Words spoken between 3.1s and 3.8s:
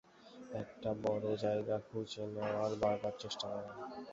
চেষ্টা করা।